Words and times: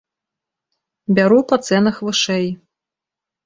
Бяру 1.21 1.39
па 1.53 1.61
цэнах 1.69 2.03
вышэй! 2.11 2.47